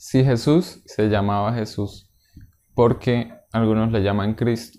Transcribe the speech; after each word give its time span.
Si 0.00 0.22
Jesús 0.22 0.80
se 0.86 1.08
llamaba 1.08 1.52
Jesús, 1.54 2.08
¿por 2.72 3.00
qué 3.00 3.32
algunos 3.50 3.90
le 3.90 4.00
llaman 4.00 4.34
Cristo? 4.34 4.78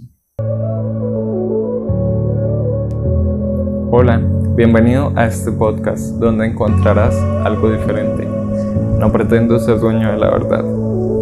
Hola, 3.92 4.22
bienvenido 4.56 5.12
a 5.18 5.26
este 5.26 5.52
podcast 5.52 6.14
donde 6.20 6.46
encontrarás 6.46 7.14
algo 7.46 7.70
diferente. 7.70 8.26
No 8.26 9.12
pretendo 9.12 9.60
ser 9.60 9.82
dueño 9.82 10.10
de 10.10 10.18
la 10.18 10.30
verdad, 10.30 10.64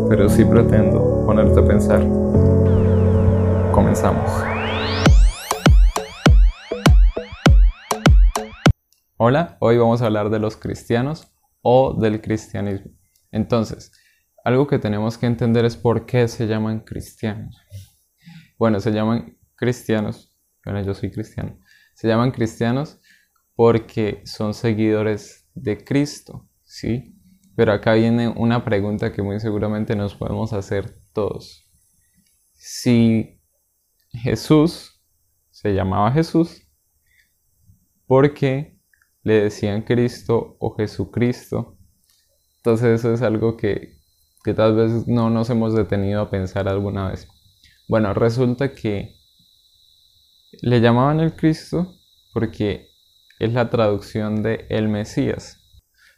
pero 0.10 0.30
sí 0.30 0.46
pretendo 0.46 1.26
ponerte 1.26 1.60
a 1.60 1.66
pensar. 1.66 2.02
Comenzamos. 3.72 4.30
Hola, 9.18 9.58
hoy 9.60 9.80
vamos 9.80 10.04
a 10.04 10.06
hablar 10.06 10.30
de 10.30 10.38
los 10.38 10.56
cristianos 10.56 11.34
o 11.64 11.96
del 12.00 12.22
cristianismo. 12.22 12.97
Entonces, 13.32 13.92
algo 14.44 14.68
que 14.68 14.80
tenemos 14.80 15.18
que 15.18 15.26
entender 15.26 15.66
es 15.66 15.76
por 15.76 16.06
qué 16.06 16.28
se 16.28 16.48
llaman 16.48 16.80
cristianos. 16.82 17.58
Bueno, 18.58 18.80
se 18.80 18.92
llaman 18.92 19.38
cristianos, 19.56 20.38
bueno, 20.64 20.82
yo 20.82 20.94
soy 20.94 21.12
cristiano, 21.12 21.60
se 21.94 22.08
llaman 22.08 22.32
cristianos 22.32 23.00
porque 23.56 24.22
son 24.26 24.54
seguidores 24.54 25.50
de 25.54 25.84
Cristo, 25.84 26.48
¿sí? 26.64 27.16
Pero 27.56 27.74
acá 27.74 27.94
viene 27.94 28.28
una 28.30 28.64
pregunta 28.64 29.12
que 29.12 29.22
muy 29.22 29.40
seguramente 29.40 29.96
nos 29.96 30.16
podemos 30.16 30.54
hacer 30.54 30.96
todos. 31.12 31.70
Si 32.54 33.42
Jesús 34.12 35.04
se 35.50 35.74
llamaba 35.74 36.12
Jesús, 36.12 36.68
¿por 38.06 38.34
qué 38.34 38.80
le 39.24 39.42
decían 39.42 39.82
Cristo 39.82 40.56
o 40.60 40.76
Jesucristo 40.76 41.77
entonces 42.68 43.00
eso 43.00 43.14
es 43.14 43.22
algo 43.22 43.56
que, 43.56 43.96
tal 44.54 44.76
vez 44.76 45.08
no 45.08 45.30
nos 45.30 45.50
hemos 45.50 45.74
detenido 45.74 46.20
a 46.20 46.30
pensar 46.30 46.68
alguna 46.68 47.08
vez. 47.08 47.26
Bueno, 47.88 48.14
resulta 48.14 48.74
que 48.74 49.16
le 50.62 50.82
llamaban 50.82 51.22
el 51.22 51.34
Cristo 51.34 51.96
porque 52.34 52.90
es 53.40 53.54
la 53.54 53.70
traducción 53.70 54.44
de 54.44 54.66
el 54.68 54.90
Mesías. 54.90 55.62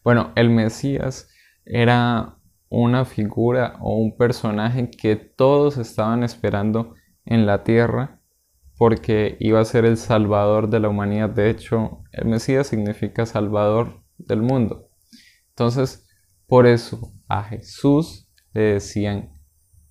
Bueno, 0.04 0.34
el 0.36 0.50
Mesías 0.50 1.30
era 1.66 2.40
una 2.68 3.06
figura 3.06 3.78
o 3.80 3.98
un 3.98 4.18
personaje 4.18 4.90
que 4.90 5.18
todos 5.18 5.78
estaban 5.78 6.24
esperando 6.24 6.96
en 7.26 7.46
la 7.46 7.64
tierra 7.64 8.22
porque 8.76 9.38
iba 9.40 9.60
a 9.60 9.66
ser 9.66 9.86
el 9.86 9.98
salvador 9.98 10.68
de 10.68 10.80
la 10.80 10.90
humanidad. 10.90 11.30
De 11.30 11.52
hecho, 11.52 12.02
el 12.12 12.26
Mesías 12.26 12.66
significa 12.66 13.28
salvador 13.28 14.02
del 14.18 14.42
mundo. 14.42 14.90
Entonces, 15.50 16.09
por 16.50 16.66
eso 16.66 17.14
a 17.28 17.44
Jesús 17.44 18.28
le 18.54 18.62
decían 18.62 19.40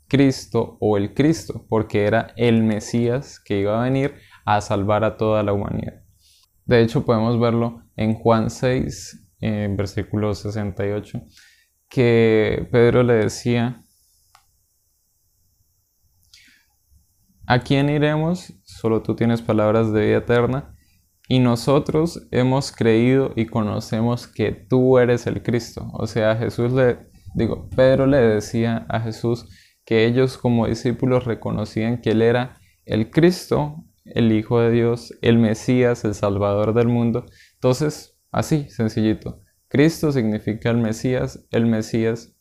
Cristo 0.08 0.76
o 0.80 0.96
el 0.96 1.14
Cristo, 1.14 1.64
porque 1.68 2.04
era 2.04 2.32
el 2.36 2.64
Mesías 2.64 3.38
que 3.38 3.60
iba 3.60 3.80
a 3.80 3.84
venir 3.84 4.16
a 4.44 4.60
salvar 4.60 5.04
a 5.04 5.16
toda 5.16 5.42
la 5.44 5.52
humanidad. 5.52 6.02
De 6.64 6.82
hecho, 6.82 7.04
podemos 7.04 7.38
verlo 7.38 7.84
en 7.96 8.14
Juan 8.14 8.50
6, 8.50 9.28
en 9.40 9.76
versículo 9.76 10.34
68, 10.34 11.22
que 11.88 12.68
Pedro 12.72 13.04
le 13.04 13.14
decía, 13.14 13.82
¿a 17.46 17.60
quién 17.60 17.88
iremos? 17.88 18.52
Solo 18.64 19.02
tú 19.02 19.14
tienes 19.14 19.42
palabras 19.42 19.92
de 19.92 20.06
vida 20.06 20.18
eterna 20.18 20.74
y 21.28 21.40
nosotros 21.40 22.26
hemos 22.30 22.72
creído 22.72 23.32
y 23.36 23.44
conocemos 23.46 24.26
que 24.26 24.50
tú 24.50 24.98
eres 24.98 25.26
el 25.26 25.42
Cristo. 25.42 25.90
O 25.92 26.06
sea, 26.06 26.36
Jesús 26.36 26.72
le, 26.72 27.10
digo, 27.34 27.68
Pedro 27.76 28.06
le 28.06 28.16
decía 28.16 28.86
a 28.88 29.00
Jesús 29.00 29.46
que 29.84 30.06
ellos 30.06 30.38
como 30.38 30.66
discípulos 30.66 31.26
reconocían 31.26 32.00
que 32.00 32.12
Él 32.12 32.22
era 32.22 32.58
el 32.86 33.10
Cristo, 33.10 33.84
el 34.06 34.32
Hijo 34.32 34.58
de 34.60 34.70
Dios, 34.70 35.12
el 35.20 35.36
Mesías, 35.36 36.02
el 36.06 36.14
Salvador 36.14 36.72
del 36.72 36.88
mundo. 36.88 37.26
Entonces, 37.54 38.18
así, 38.32 38.70
sencillito. 38.70 39.42
Cristo 39.68 40.12
significa 40.12 40.70
el 40.70 40.78
Mesías, 40.78 41.46
el 41.50 41.66
Mesías 41.66 42.34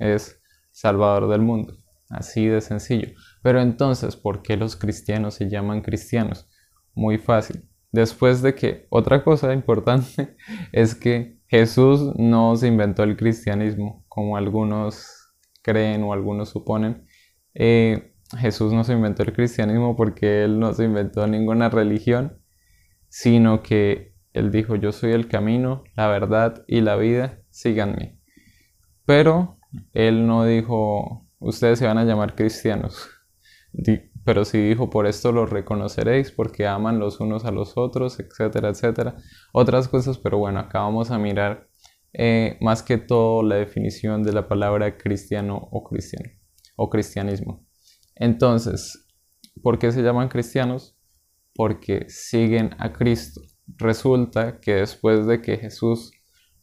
es 0.00 0.42
Salvador 0.72 1.28
del 1.28 1.42
mundo. 1.42 1.78
Así 2.10 2.46
de 2.46 2.60
sencillo. 2.60 3.12
Pero 3.40 3.60
entonces, 3.60 4.16
¿por 4.16 4.42
qué 4.42 4.56
los 4.56 4.74
cristianos 4.74 5.34
se 5.34 5.48
llaman 5.48 5.80
cristianos? 5.80 6.48
Muy 6.92 7.18
fácil 7.18 7.71
Después 7.92 8.40
de 8.40 8.54
que 8.54 8.86
otra 8.88 9.22
cosa 9.22 9.52
importante 9.52 10.36
es 10.72 10.94
que 10.94 11.38
Jesús 11.46 12.14
no 12.16 12.56
se 12.56 12.66
inventó 12.66 13.02
el 13.02 13.16
cristianismo, 13.16 14.04
como 14.08 14.36
algunos 14.36 15.34
creen 15.60 16.02
o 16.02 16.14
algunos 16.14 16.48
suponen. 16.48 17.06
Eh, 17.54 18.14
Jesús 18.38 18.72
no 18.72 18.82
se 18.82 18.94
inventó 18.94 19.22
el 19.22 19.34
cristianismo 19.34 19.94
porque 19.94 20.44
Él 20.44 20.58
no 20.58 20.72
se 20.72 20.84
inventó 20.84 21.26
ninguna 21.26 21.68
religión, 21.68 22.38
sino 23.08 23.62
que 23.62 24.14
Él 24.32 24.50
dijo, 24.50 24.76
yo 24.76 24.92
soy 24.92 25.12
el 25.12 25.28
camino, 25.28 25.84
la 25.94 26.08
verdad 26.08 26.64
y 26.66 26.80
la 26.80 26.96
vida, 26.96 27.42
síganme. 27.50 28.18
Pero 29.04 29.58
Él 29.92 30.26
no 30.26 30.46
dijo, 30.46 31.28
ustedes 31.38 31.78
se 31.78 31.86
van 31.86 31.98
a 31.98 32.04
llamar 32.04 32.34
cristianos 32.34 33.10
pero 34.24 34.44
sí 34.44 34.58
dijo, 34.58 34.90
por 34.90 35.06
esto 35.06 35.32
los 35.32 35.50
reconoceréis, 35.50 36.30
porque 36.30 36.66
aman 36.66 36.98
los 36.98 37.20
unos 37.20 37.44
a 37.44 37.50
los 37.50 37.76
otros, 37.76 38.20
etcétera, 38.20 38.68
etcétera. 38.68 39.16
Otras 39.52 39.88
cosas, 39.88 40.18
pero 40.18 40.38
bueno, 40.38 40.60
acá 40.60 40.80
vamos 40.80 41.10
a 41.10 41.18
mirar 41.18 41.68
eh, 42.12 42.58
más 42.60 42.82
que 42.82 42.98
todo 42.98 43.42
la 43.42 43.56
definición 43.56 44.22
de 44.22 44.32
la 44.32 44.46
palabra 44.46 44.98
cristiano 44.98 45.68
o 45.70 45.82
cristiano, 45.82 46.28
o 46.76 46.90
cristianismo. 46.90 47.66
Entonces, 48.14 49.08
¿por 49.62 49.78
qué 49.78 49.90
se 49.92 50.02
llaman 50.02 50.28
cristianos? 50.28 50.96
Porque 51.54 52.06
siguen 52.08 52.76
a 52.78 52.92
Cristo. 52.92 53.40
Resulta 53.66 54.60
que 54.60 54.74
después 54.74 55.26
de 55.26 55.40
que 55.40 55.56
Jesús 55.56 56.12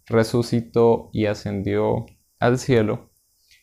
resucitó 0.06 1.10
y 1.14 1.26
ascendió 1.26 2.06
al 2.40 2.58
cielo, 2.58 3.12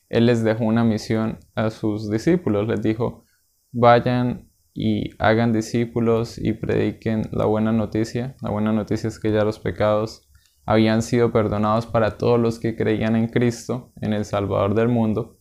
Él 0.08 0.26
les 0.26 0.42
dejó 0.44 0.64
una 0.64 0.84
misión 0.84 1.38
a 1.54 1.70
sus 1.70 2.10
discípulos. 2.10 2.66
Les 2.68 2.82
dijo, 2.82 3.25
vayan 3.72 4.50
y 4.74 5.10
hagan 5.18 5.52
discípulos 5.52 6.38
y 6.38 6.52
prediquen 6.52 7.28
la 7.32 7.46
buena 7.46 7.72
noticia. 7.72 8.36
La 8.42 8.50
buena 8.50 8.72
noticia 8.72 9.08
es 9.08 9.18
que 9.18 9.32
ya 9.32 9.44
los 9.44 9.58
pecados 9.58 10.28
habían 10.66 11.02
sido 11.02 11.32
perdonados 11.32 11.86
para 11.86 12.18
todos 12.18 12.38
los 12.38 12.58
que 12.58 12.76
creían 12.76 13.16
en 13.16 13.28
Cristo, 13.28 13.92
en 14.00 14.12
el 14.12 14.24
Salvador 14.24 14.74
del 14.74 14.88
mundo. 14.88 15.38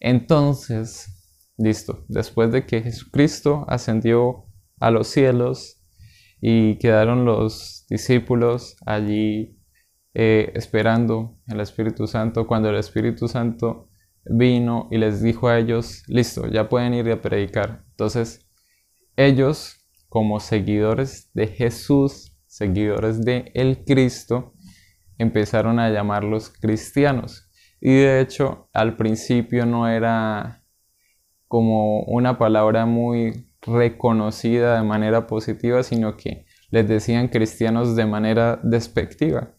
Entonces, 0.00 1.14
listo, 1.58 2.04
después 2.08 2.52
de 2.52 2.64
que 2.64 2.82
Jesucristo 2.82 3.66
ascendió 3.68 4.46
a 4.80 4.90
los 4.90 5.08
cielos 5.08 5.82
y 6.40 6.76
quedaron 6.78 7.24
los 7.24 7.86
discípulos 7.88 8.76
allí 8.86 9.58
eh, 10.14 10.52
esperando 10.54 11.38
el 11.48 11.60
Espíritu 11.60 12.06
Santo, 12.06 12.46
cuando 12.46 12.70
el 12.70 12.76
Espíritu 12.76 13.28
Santo 13.28 13.88
vino 14.26 14.88
y 14.90 14.98
les 14.98 15.22
dijo 15.22 15.48
a 15.48 15.58
ellos, 15.58 16.02
listo, 16.06 16.46
ya 16.48 16.68
pueden 16.68 16.94
ir 16.94 17.10
a 17.10 17.20
predicar. 17.20 17.84
Entonces, 17.90 18.46
ellos, 19.16 19.86
como 20.08 20.40
seguidores 20.40 21.30
de 21.34 21.46
Jesús, 21.46 22.36
seguidores 22.46 23.24
de 23.24 23.50
el 23.54 23.84
Cristo, 23.84 24.54
empezaron 25.18 25.78
a 25.78 25.90
llamarlos 25.90 26.50
cristianos. 26.50 27.48
Y 27.80 27.94
de 27.94 28.20
hecho, 28.20 28.68
al 28.72 28.96
principio 28.96 29.66
no 29.66 29.88
era 29.88 30.64
como 31.48 32.02
una 32.04 32.38
palabra 32.38 32.86
muy 32.86 33.50
reconocida 33.62 34.76
de 34.76 34.82
manera 34.82 35.26
positiva, 35.26 35.82
sino 35.82 36.16
que 36.16 36.46
les 36.70 36.88
decían 36.88 37.28
cristianos 37.28 37.94
de 37.94 38.06
manera 38.06 38.58
despectiva. 38.62 39.54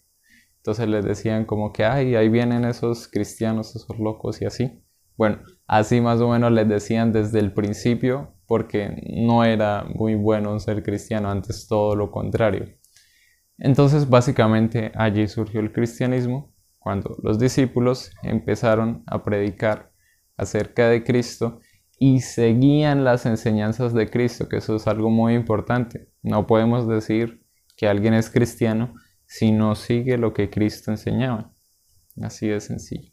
Entonces 0.66 0.88
les 0.88 1.06
decían 1.06 1.46
como 1.46 1.72
que, 1.72 1.86
ay, 1.86 2.16
ahí 2.16 2.28
vienen 2.28 2.66
esos 2.66 3.08
cristianos, 3.08 3.76
esos 3.76 4.00
locos 4.00 4.42
y 4.42 4.46
así. 4.46 4.82
Bueno, 5.16 5.38
así 5.68 6.02
más 6.02 6.20
o 6.22 6.30
menos 6.30 6.52
les 6.52 6.68
decían 6.68 7.12
desde 7.12 7.38
el 7.38 7.54
principio 7.54 8.34
porque 8.48 9.00
no 9.16 9.44
era 9.44 9.84
muy 9.84 10.16
bueno 10.16 10.60
ser 10.60 10.82
cristiano, 10.82 11.30
antes 11.30 11.68
todo 11.68 11.96
lo 11.96 12.10
contrario. 12.10 12.66
Entonces 13.60 14.10
básicamente 14.10 14.92
allí 14.96 15.28
surgió 15.28 15.60
el 15.60 15.72
cristianismo 15.72 16.52
cuando 16.80 17.16
los 17.22 17.38
discípulos 17.38 18.10
empezaron 18.24 19.04
a 19.06 19.24
predicar 19.24 19.92
acerca 20.36 20.90
de 20.90 21.04
Cristo 21.04 21.60
y 22.00 22.22
seguían 22.22 23.04
las 23.04 23.28
enseñanzas 23.28 23.94
de 23.94 24.10
Cristo, 24.10 24.50
que 24.50 24.58
eso 24.58 24.78
es 24.78 24.88
algo 24.88 25.12
muy 25.12 25.36
importante. 25.36 26.10
No 26.24 26.48
podemos 26.48 26.88
decir 26.88 27.46
que 27.78 27.88
alguien 27.88 28.16
es 28.16 28.32
cristiano 28.32 28.96
si 29.36 29.52
no 29.52 29.76
sigue 29.76 30.18
lo 30.18 30.34
que 30.34 30.50
Cristo 30.50 30.92
enseñaba. 30.92 31.54
Así 32.22 32.48
de 32.48 32.62
sencillo. 32.62 33.12